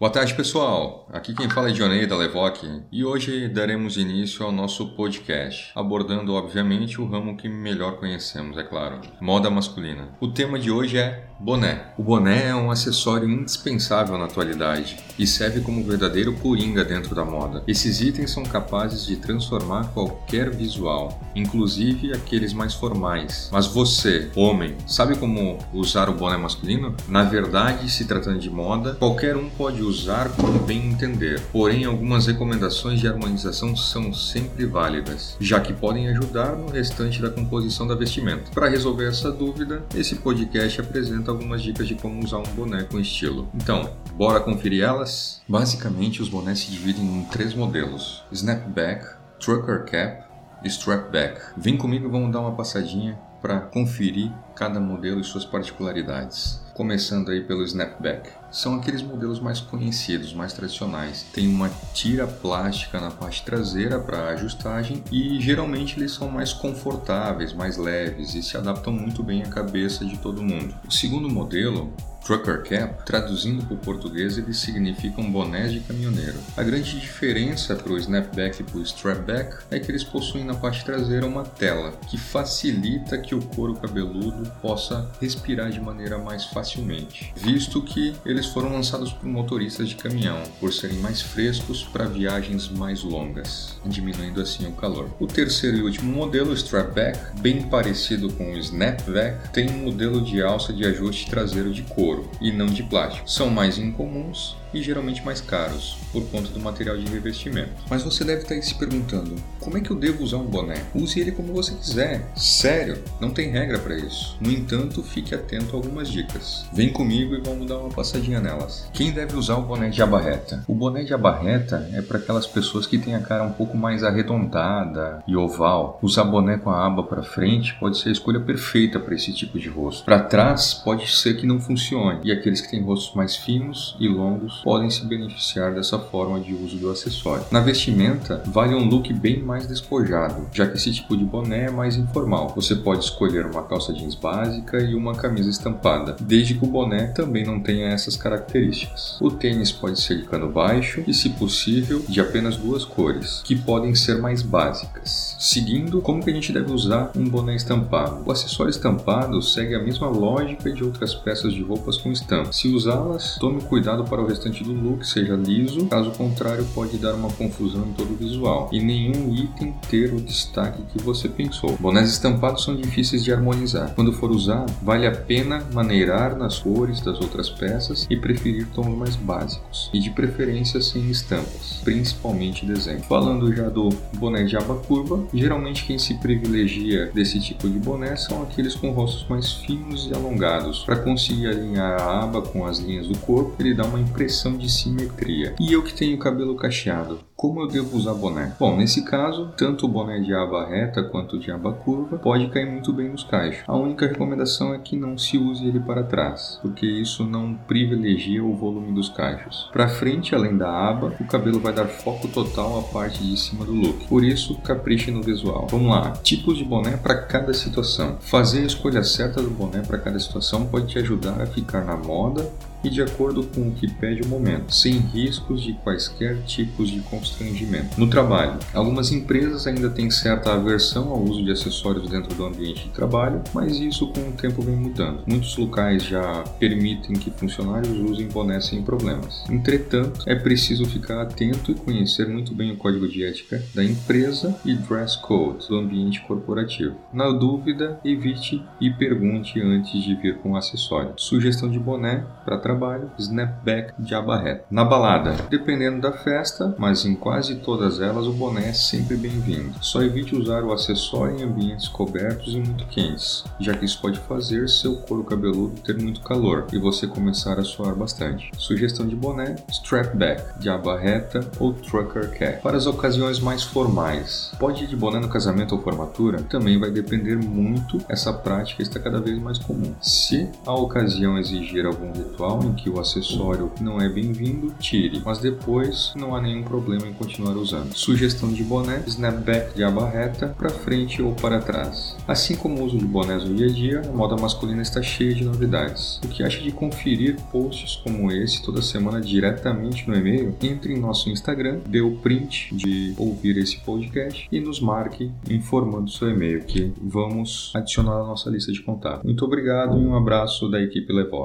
Boa 0.00 0.12
tarde, 0.12 0.32
pessoal. 0.34 1.08
Aqui 1.12 1.34
quem 1.34 1.50
fala 1.50 1.70
é 1.70 1.72
Dionei 1.72 2.06
da 2.06 2.16
Levoc 2.16 2.62
e 2.92 3.04
hoje 3.04 3.48
daremos 3.48 3.96
início 3.96 4.46
ao 4.46 4.52
nosso 4.52 4.94
podcast, 4.94 5.72
abordando, 5.74 6.34
obviamente, 6.34 7.00
o 7.00 7.04
ramo 7.04 7.36
que 7.36 7.48
melhor 7.48 7.96
conhecemos, 7.96 8.56
é 8.56 8.62
claro, 8.62 9.00
moda 9.20 9.50
masculina. 9.50 10.10
O 10.20 10.28
tema 10.28 10.56
de 10.56 10.70
hoje 10.70 10.98
é 10.98 11.26
boné. 11.40 11.94
O 11.98 12.02
boné 12.04 12.46
é 12.48 12.54
um 12.54 12.70
acessório 12.70 13.28
indispensável 13.28 14.16
na 14.16 14.26
atualidade 14.26 14.96
e 15.18 15.26
serve 15.26 15.62
como 15.62 15.82
verdadeiro 15.82 16.32
coringa 16.34 16.84
dentro 16.84 17.12
da 17.12 17.24
moda. 17.24 17.64
Esses 17.66 18.00
itens 18.00 18.30
são 18.30 18.44
capazes 18.44 19.04
de 19.04 19.16
transformar 19.16 19.92
qualquer 19.92 20.50
visual, 20.50 21.20
inclusive 21.34 22.12
aqueles 22.12 22.52
mais 22.52 22.72
formais. 22.72 23.50
Mas 23.52 23.66
você, 23.66 24.30
homem, 24.36 24.76
sabe 24.86 25.16
como 25.16 25.58
usar 25.72 26.08
o 26.08 26.14
boné 26.14 26.36
masculino? 26.36 26.94
Na 27.08 27.24
verdade, 27.24 27.90
se 27.90 28.04
tratando 28.04 28.38
de 28.38 28.50
moda, 28.50 28.94
qualquer 28.94 29.36
um 29.36 29.48
pode 29.50 29.87
usar 29.88 30.28
como 30.36 30.58
bem 30.60 30.90
entender. 30.90 31.40
Porém, 31.52 31.84
algumas 31.84 32.26
recomendações 32.26 33.00
de 33.00 33.08
harmonização 33.08 33.74
são 33.74 34.12
sempre 34.12 34.66
válidas, 34.66 35.36
já 35.40 35.60
que 35.60 35.72
podem 35.72 36.08
ajudar 36.08 36.56
no 36.56 36.70
restante 36.70 37.20
da 37.20 37.30
composição 37.30 37.86
da 37.86 37.94
vestimenta. 37.94 38.50
Para 38.52 38.68
resolver 38.68 39.08
essa 39.08 39.30
dúvida, 39.32 39.84
esse 39.94 40.16
podcast 40.16 40.80
apresenta 40.80 41.30
algumas 41.30 41.62
dicas 41.62 41.88
de 41.88 41.94
como 41.94 42.22
usar 42.22 42.38
um 42.38 42.54
boné 42.54 42.82
com 42.84 43.00
estilo. 43.00 43.48
Então, 43.54 43.90
bora 44.14 44.40
conferir 44.40 44.84
elas? 44.84 45.40
Basicamente, 45.48 46.22
os 46.22 46.28
bonés 46.28 46.60
se 46.60 46.70
dividem 46.70 47.04
em 47.04 47.24
três 47.24 47.54
modelos: 47.54 48.22
snapback, 48.30 49.06
trucker 49.40 49.84
cap 49.84 50.24
e 50.62 50.68
strapback. 50.68 51.40
Vem 51.56 51.76
comigo 51.76 52.08
vamos 52.10 52.32
dar 52.32 52.40
uma 52.40 52.52
passadinha 52.52 53.18
para 53.40 53.60
conferir 53.60 54.30
cada 54.54 54.80
modelo 54.80 55.20
e 55.20 55.24
suas 55.24 55.44
particularidades. 55.44 56.60
Começando 56.74 57.30
aí 57.30 57.42
pelo 57.42 57.64
snapback. 57.64 58.30
São 58.50 58.76
aqueles 58.76 59.02
modelos 59.02 59.40
mais 59.40 59.60
conhecidos, 59.60 60.32
mais 60.32 60.52
tradicionais. 60.52 61.26
Tem 61.32 61.48
uma 61.48 61.70
tira 61.92 62.26
plástica 62.26 63.00
na 63.00 63.10
parte 63.10 63.44
traseira 63.44 63.98
para 63.98 64.28
ajustagem 64.28 65.02
e 65.10 65.40
geralmente 65.40 65.98
eles 65.98 66.12
são 66.12 66.30
mais 66.30 66.52
confortáveis, 66.52 67.52
mais 67.52 67.76
leves 67.76 68.34
e 68.34 68.42
se 68.42 68.56
adaptam 68.56 68.92
muito 68.92 69.22
bem 69.22 69.42
à 69.42 69.48
cabeça 69.48 70.04
de 70.04 70.16
todo 70.18 70.42
mundo. 70.42 70.74
O 70.86 70.92
segundo 70.92 71.28
modelo 71.28 71.92
Trucker 72.28 72.62
Cap, 72.62 73.06
traduzindo 73.06 73.64
para 73.64 73.72
o 73.72 73.78
português, 73.78 74.36
eles 74.36 74.58
significam 74.58 75.32
bonés 75.32 75.72
de 75.72 75.80
caminhoneiro. 75.80 76.38
A 76.58 76.62
grande 76.62 77.00
diferença 77.00 77.74
para 77.74 77.90
o 77.90 77.96
snapback 77.96 78.60
e 78.60 78.64
para 78.64 78.76
o 78.76 78.82
strapback 78.82 79.56
é 79.70 79.80
que 79.80 79.90
eles 79.90 80.04
possuem 80.04 80.44
na 80.44 80.52
parte 80.52 80.84
traseira 80.84 81.24
uma 81.24 81.42
tela 81.42 81.92
que 82.06 82.18
facilita 82.18 83.16
que 83.16 83.34
o 83.34 83.40
couro 83.40 83.76
cabeludo 83.76 84.52
possa 84.60 85.10
respirar 85.18 85.70
de 85.70 85.80
maneira 85.80 86.18
mais 86.18 86.44
facilmente, 86.44 87.32
visto 87.34 87.80
que 87.80 88.14
eles 88.26 88.44
foram 88.44 88.74
lançados 88.74 89.10
por 89.10 89.24
motoristas 89.24 89.88
de 89.88 89.94
caminhão, 89.94 90.42
por 90.60 90.70
serem 90.70 90.98
mais 90.98 91.22
frescos 91.22 91.82
para 91.82 92.04
viagens 92.04 92.68
mais 92.68 93.02
longas, 93.02 93.78
diminuindo 93.86 94.42
assim 94.42 94.66
o 94.66 94.72
calor. 94.72 95.08
O 95.18 95.26
terceiro 95.26 95.78
e 95.78 95.82
último 95.82 96.12
modelo, 96.12 96.50
o 96.50 96.54
strapback, 96.54 97.40
bem 97.40 97.62
parecido 97.62 98.30
com 98.34 98.52
o 98.52 98.58
snapback, 98.58 99.48
tem 99.48 99.70
um 99.70 99.84
modelo 99.84 100.20
de 100.20 100.42
alça 100.42 100.74
de 100.74 100.84
ajuste 100.84 101.30
traseiro 101.30 101.72
de 101.72 101.80
couro 101.84 102.17
e 102.40 102.52
não 102.52 102.66
de 102.66 102.82
plástico. 102.82 103.28
São 103.28 103.50
mais 103.50 103.78
incomuns 103.78 104.56
e 104.72 104.82
geralmente 104.82 105.24
mais 105.24 105.40
caros, 105.40 105.96
por 106.12 106.24
conta 106.30 106.50
do 106.50 106.60
material 106.60 106.96
de 106.96 107.10
revestimento. 107.10 107.70
Mas 107.88 108.02
você 108.02 108.24
deve 108.24 108.42
estar 108.42 108.60
se 108.62 108.74
perguntando: 108.74 109.34
como 109.60 109.76
é 109.76 109.80
que 109.80 109.90
eu 109.90 109.96
devo 109.96 110.22
usar 110.22 110.38
um 110.38 110.46
boné? 110.46 110.82
Use 110.94 111.20
ele 111.20 111.32
como 111.32 111.52
você 111.52 111.74
quiser. 111.74 112.30
Sério, 112.36 113.02
não 113.20 113.30
tem 113.30 113.50
regra 113.50 113.78
para 113.78 113.96
isso. 113.96 114.36
No 114.40 114.50
entanto, 114.50 115.02
fique 115.02 115.34
atento 115.34 115.74
a 115.74 115.78
algumas 115.78 116.08
dicas. 116.08 116.66
Vem 116.72 116.92
comigo 116.92 117.34
e 117.34 117.40
vamos 117.40 117.66
dar 117.66 117.78
uma 117.78 117.90
passadinha 117.90 118.40
nelas. 118.40 118.88
Quem 118.92 119.12
deve 119.12 119.36
usar 119.36 119.56
o 119.56 119.62
boné 119.62 119.88
de 119.90 120.02
aba 120.02 120.20
reta? 120.20 120.64
O 120.66 120.74
boné 120.74 121.04
de 121.04 121.14
aba 121.14 121.38
reta 121.38 121.88
é 121.92 122.02
para 122.02 122.18
aquelas 122.18 122.46
pessoas 122.46 122.86
que 122.86 122.98
têm 122.98 123.14
a 123.14 123.20
cara 123.20 123.44
um 123.44 123.52
pouco 123.52 123.76
mais 123.76 124.02
arredondada 124.02 125.22
e 125.26 125.36
oval. 125.36 125.98
Usar 126.02 126.24
boné 126.24 126.58
com 126.58 126.70
a 126.70 126.86
aba 126.86 127.02
para 127.02 127.22
frente 127.22 127.74
pode 127.78 127.98
ser 127.98 128.10
a 128.10 128.12
escolha 128.12 128.40
perfeita 128.40 128.98
para 128.98 129.14
esse 129.14 129.32
tipo 129.32 129.58
de 129.58 129.68
rosto. 129.68 130.04
Para 130.04 130.20
trás 130.20 130.74
pode 130.74 131.10
ser 131.10 131.34
que 131.34 131.46
não 131.46 131.60
funcione, 131.60 132.20
e 132.24 132.32
aqueles 132.32 132.60
que 132.60 132.70
têm 132.70 132.82
rostos 132.82 133.14
mais 133.14 133.36
finos 133.36 133.96
e 134.00 134.08
longos 134.08 134.57
podem 134.62 134.90
se 134.90 135.04
beneficiar 135.04 135.74
dessa 135.74 135.98
forma 135.98 136.40
de 136.40 136.54
uso 136.54 136.76
do 136.76 136.90
acessório. 136.90 137.44
Na 137.50 137.60
vestimenta, 137.60 138.42
vale 138.46 138.74
um 138.74 138.88
look 138.88 139.12
bem 139.12 139.42
mais 139.42 139.66
despojado, 139.66 140.46
já 140.52 140.66
que 140.66 140.76
esse 140.76 140.92
tipo 140.92 141.16
de 141.16 141.24
boné 141.24 141.66
é 141.66 141.70
mais 141.70 141.96
informal. 141.96 142.52
Você 142.54 142.74
pode 142.74 143.04
escolher 143.04 143.46
uma 143.46 143.62
calça 143.62 143.92
jeans 143.92 144.14
básica 144.14 144.78
e 144.80 144.94
uma 144.94 145.14
camisa 145.14 145.50
estampada, 145.50 146.16
desde 146.20 146.54
que 146.54 146.64
o 146.64 146.68
boné 146.68 147.08
também 147.08 147.44
não 147.44 147.60
tenha 147.60 147.88
essas 147.88 148.16
características. 148.16 149.18
O 149.20 149.30
tênis 149.30 149.72
pode 149.72 150.00
ser 150.00 150.18
de 150.18 150.24
cano 150.24 150.50
baixo 150.50 151.02
e, 151.06 151.14
se 151.14 151.30
possível, 151.30 152.02
de 152.08 152.20
apenas 152.20 152.56
duas 152.56 152.84
cores, 152.84 153.42
que 153.44 153.56
podem 153.56 153.94
ser 153.94 154.18
mais 154.18 154.42
básicas. 154.42 155.36
Seguindo, 155.38 156.00
como 156.00 156.22
que 156.22 156.30
a 156.30 156.34
gente 156.34 156.52
deve 156.52 156.72
usar 156.72 157.10
um 157.16 157.24
boné 157.24 157.54
estampado? 157.54 158.22
O 158.24 158.32
acessório 158.32 158.70
estampado 158.70 159.40
segue 159.42 159.74
a 159.74 159.82
mesma 159.82 160.08
lógica 160.08 160.70
de 160.70 160.84
outras 160.84 161.14
peças 161.14 161.52
de 161.52 161.62
roupas 161.62 161.98
com 161.98 162.10
estampa. 162.10 162.52
Se 162.52 162.68
usá-las, 162.68 163.36
tome 163.38 163.60
cuidado 163.62 164.04
para 164.04 164.22
o 164.22 164.26
restante 164.26 164.47
restante 164.48 164.64
do 164.64 164.72
look 164.72 165.06
seja 165.06 165.34
liso, 165.34 165.86
caso 165.86 166.10
contrário 166.12 166.66
pode 166.74 166.98
dar 166.98 167.14
uma 167.14 167.30
confusão 167.30 167.86
em 167.86 167.92
todo 167.92 168.12
o 168.12 168.16
visual 168.16 168.68
e 168.72 168.80
nenhum 168.80 169.34
item 169.34 169.74
ter 169.88 170.12
o 170.12 170.20
destaque 170.20 170.82
que 170.92 171.02
você 171.02 171.28
pensou. 171.28 171.76
Bonés 171.78 172.10
estampados 172.10 172.64
são 172.64 172.74
difíceis 172.74 173.22
de 173.22 173.32
harmonizar. 173.32 173.94
Quando 173.94 174.12
for 174.12 174.30
usar, 174.30 174.66
vale 174.82 175.06
a 175.06 175.12
pena 175.12 175.64
maneirar 175.72 176.36
nas 176.36 176.58
cores 176.58 177.00
das 177.00 177.20
outras 177.20 177.50
peças 177.50 178.06
e 178.08 178.16
preferir 178.16 178.66
tons 178.74 178.96
mais 178.96 179.16
básicos 179.16 179.90
e 179.92 180.00
de 180.00 180.10
preferência 180.10 180.80
sem 180.80 181.10
estampas, 181.10 181.80
principalmente 181.84 182.66
desenho. 182.66 183.02
Falando 183.02 183.54
já 183.54 183.68
do 183.68 183.88
boné 184.14 184.44
de 184.44 184.56
aba 184.56 184.76
curva, 184.76 185.24
geralmente 185.32 185.84
quem 185.84 185.98
se 185.98 186.14
privilegia 186.14 187.10
desse 187.14 187.40
tipo 187.40 187.68
de 187.68 187.78
boné 187.78 188.16
são 188.16 188.42
aqueles 188.42 188.74
com 188.74 188.90
rostos 188.90 189.26
mais 189.28 189.52
finos 189.52 190.08
e 190.10 190.14
alongados. 190.14 190.80
Para 190.84 190.96
conseguir 190.96 191.48
alinhar 191.48 192.00
a 192.00 192.24
aba 192.24 192.42
com 192.42 192.64
as 192.64 192.78
linhas 192.78 193.06
do 193.06 193.18
corpo, 193.18 193.54
ele 193.58 193.74
dá 193.74 193.84
uma 193.84 194.00
impressão 194.00 194.37
de 194.56 194.70
simetria. 194.70 195.54
E 195.58 195.72
eu 195.72 195.82
que 195.82 195.92
tenho 195.92 196.18
cabelo 196.18 196.54
cacheado, 196.54 197.18
como 197.38 197.60
eu 197.60 197.68
devo 197.68 197.96
usar 197.96 198.14
boné? 198.14 198.52
Bom, 198.58 198.76
nesse 198.76 199.04
caso, 199.04 199.52
tanto 199.56 199.86
o 199.86 199.88
boné 199.88 200.18
de 200.18 200.34
aba 200.34 200.66
reta 200.66 201.04
quanto 201.04 201.38
de 201.38 201.52
aba 201.52 201.72
curva 201.72 202.18
pode 202.18 202.48
cair 202.48 202.68
muito 202.68 202.92
bem 202.92 203.08
nos 203.08 203.22
cachos. 203.22 203.62
A 203.66 203.76
única 203.76 204.08
recomendação 204.08 204.74
é 204.74 204.78
que 204.78 204.96
não 204.96 205.16
se 205.16 205.38
use 205.38 205.64
ele 205.64 205.78
para 205.78 206.02
trás, 206.02 206.58
porque 206.60 206.84
isso 206.84 207.24
não 207.24 207.54
privilegia 207.54 208.42
o 208.42 208.56
volume 208.56 208.92
dos 208.92 209.08
cachos. 209.08 209.70
Para 209.72 209.88
frente, 209.88 210.34
além 210.34 210.56
da 210.56 210.68
aba, 210.68 211.14
o 211.20 211.24
cabelo 211.26 211.60
vai 211.60 211.72
dar 211.72 211.86
foco 211.86 212.26
total 212.26 212.80
à 212.80 212.82
parte 212.92 213.22
de 213.22 213.36
cima 213.36 213.64
do 213.64 213.72
look. 213.72 214.08
Por 214.08 214.24
isso, 214.24 214.56
capriche 214.62 215.12
no 215.12 215.22
visual. 215.22 215.68
Vamos 215.70 215.90
lá. 215.90 216.10
Tipos 216.22 216.58
de 216.58 216.64
boné 216.64 216.96
para 216.96 217.22
cada 217.22 217.54
situação. 217.54 218.16
Fazer 218.20 218.62
a 218.62 218.66
escolha 218.66 219.04
certa 219.04 219.40
do 219.40 219.50
boné 219.50 219.80
para 219.82 219.98
cada 219.98 220.18
situação 220.18 220.66
pode 220.66 220.88
te 220.88 220.98
ajudar 220.98 221.40
a 221.40 221.46
ficar 221.46 221.84
na 221.84 221.96
moda 221.96 222.50
e 222.82 222.90
de 222.90 223.02
acordo 223.02 223.42
com 223.44 223.68
o 223.68 223.72
que 223.72 223.90
pede 223.94 224.22
o 224.22 224.28
momento, 224.28 224.74
sem 224.74 224.98
riscos 224.98 225.62
de 225.62 225.72
quaisquer 225.74 226.42
tipos 226.44 226.90
de 226.90 227.00
constrangimento. 227.00 227.98
No 227.98 228.08
trabalho, 228.08 228.58
algumas 228.72 229.12
empresas 229.12 229.66
ainda 229.66 229.90
têm 229.90 230.10
certa 230.10 230.52
aversão 230.52 231.10
ao 231.10 231.22
uso 231.22 231.44
de 231.44 231.52
acessórios 231.52 232.08
dentro 232.08 232.34
do 232.34 232.44
ambiente 232.44 232.84
de 232.84 232.90
trabalho, 232.90 233.42
mas 233.52 233.78
isso 233.78 234.08
com 234.08 234.20
o 234.28 234.32
tempo 234.32 234.62
vem 234.62 234.76
mudando. 234.76 235.22
Muitos 235.26 235.56
locais 235.56 236.02
já 236.02 236.44
permitem 236.58 237.16
que 237.16 237.30
funcionários 237.30 237.96
usem 237.98 238.28
boné 238.28 238.60
sem 238.60 238.82
problemas. 238.82 239.44
Entretanto, 239.50 240.22
é 240.26 240.34
preciso 240.34 240.84
ficar 240.86 241.20
atento 241.20 241.72
e 241.72 241.74
conhecer 241.74 242.28
muito 242.28 242.54
bem 242.54 242.72
o 242.72 242.76
código 242.76 243.08
de 243.08 243.24
ética 243.24 243.62
da 243.74 243.84
empresa 243.84 244.58
e 244.64 244.74
dress 244.74 245.16
code 245.20 245.68
do 245.68 245.76
ambiente 245.76 246.20
corporativo. 246.22 246.96
Na 247.12 247.30
dúvida, 247.30 248.00
evite 248.04 248.62
e 248.80 248.90
pergunte 248.90 249.60
antes 249.60 250.02
de 250.02 250.14
vir 250.14 250.38
com 250.38 250.52
o 250.52 250.56
acessório. 250.56 251.14
Sugestão 251.16 251.70
de 251.70 251.78
boné 251.78 252.24
para 252.44 252.58
trabalho, 252.58 252.77
snapback 253.18 253.94
de 253.98 254.14
aba 254.14 254.38
reta. 254.38 254.64
Na 254.70 254.84
balada, 254.84 255.36
dependendo 255.50 256.00
da 256.00 256.12
festa, 256.12 256.74
mas 256.78 257.04
em 257.04 257.14
quase 257.14 257.56
todas 257.56 258.00
elas 258.00 258.26
o 258.26 258.32
boné 258.32 258.68
é 258.68 258.72
sempre 258.72 259.16
bem-vindo. 259.16 259.74
Só 259.80 260.02
evite 260.02 260.36
usar 260.36 260.62
o 260.64 260.72
acessório 260.72 261.38
em 261.38 261.42
ambientes 261.42 261.88
cobertos 261.88 262.54
e 262.54 262.60
muito 262.60 262.86
quentes, 262.86 263.44
já 263.58 263.74
que 263.74 263.84
isso 263.84 264.00
pode 264.00 264.18
fazer 264.20 264.68
seu 264.68 264.96
couro 264.96 265.24
cabeludo 265.24 265.80
ter 265.80 265.96
muito 266.00 266.20
calor 266.20 266.66
e 266.72 266.78
você 266.78 267.06
começar 267.06 267.58
a 267.58 267.64
suar 267.64 267.94
bastante. 267.94 268.50
Sugestão 268.56 269.06
de 269.06 269.16
boné: 269.16 269.56
strapback 269.70 270.58
de 270.58 270.68
aba 270.68 270.98
reta 270.98 271.40
ou 271.58 271.72
trucker 271.72 272.30
cap. 272.38 272.62
Para 272.62 272.76
as 272.76 272.86
ocasiões 272.86 273.40
mais 273.40 273.62
formais, 273.62 274.52
pode 274.58 274.84
ir 274.84 274.86
de 274.86 274.96
boné 274.96 275.18
no 275.18 275.28
casamento 275.28 275.74
ou 275.74 275.82
formatura? 275.82 276.42
Também 276.42 276.78
vai 276.78 276.90
depender 276.90 277.36
muito. 277.36 277.98
Essa 278.08 278.32
prática 278.32 278.82
está 278.82 279.00
cada 279.00 279.20
vez 279.20 279.38
mais 279.40 279.58
comum. 279.58 279.94
Se 280.00 280.48
a 280.66 280.74
ocasião 280.74 281.38
exigir 281.38 281.86
algum 281.86 282.12
ritual 282.12 282.57
situação 282.58 282.70
em 282.70 282.74
que 282.74 282.90
o 282.90 283.00
acessório 283.00 283.70
não 283.80 284.00
é 284.00 284.08
bem-vindo, 284.08 284.74
tire, 284.78 285.22
mas 285.24 285.38
depois 285.38 286.12
não 286.16 286.34
há 286.34 286.40
nenhum 286.40 286.62
problema 286.62 287.06
em 287.06 287.12
continuar 287.12 287.56
usando. 287.56 287.94
Sugestão 287.94 288.52
de 288.52 288.62
boné, 288.62 289.02
snapback 289.06 289.74
de 289.74 289.84
aba 289.84 290.08
reta, 290.08 290.48
para 290.48 290.70
frente 290.70 291.22
ou 291.22 291.34
para 291.34 291.60
trás. 291.60 292.16
Assim 292.26 292.56
como 292.56 292.80
o 292.80 292.84
uso 292.84 292.98
de 292.98 293.04
bonés 293.04 293.44
no 293.44 293.54
dia 293.54 293.66
a 293.66 293.72
dia, 293.72 294.02
a 294.08 294.12
moda 294.12 294.36
masculina 294.36 294.82
está 294.82 295.02
cheia 295.02 295.34
de 295.34 295.44
novidades. 295.44 296.20
O 296.24 296.28
que 296.28 296.42
acha 296.42 296.60
de 296.60 296.72
conferir 296.72 297.36
posts 297.52 297.96
como 297.96 298.30
esse 298.32 298.62
toda 298.62 298.82
semana 298.82 299.20
diretamente 299.20 300.08
no 300.08 300.16
e-mail? 300.16 300.54
Entre 300.62 300.92
em 300.94 301.00
nosso 301.00 301.30
Instagram, 301.30 301.80
dê 301.86 302.00
o 302.00 302.16
print 302.16 302.74
de 302.74 303.14
ouvir 303.16 303.56
esse 303.58 303.78
podcast 303.80 304.48
e 304.50 304.60
nos 304.60 304.80
marque 304.80 305.30
informando 305.50 306.10
seu 306.10 306.30
e-mail 306.30 306.64
que 306.64 306.92
vamos 307.00 307.72
adicionar 307.74 308.18
na 308.18 308.24
nossa 308.24 308.50
lista 308.50 308.72
de 308.72 308.82
contato. 308.82 309.24
Muito 309.24 309.44
obrigado 309.44 309.98
e 309.98 310.04
um 310.04 310.16
abraço 310.16 310.68
da 310.68 310.80
equipe 310.80 311.12
Levoc. 311.12 311.38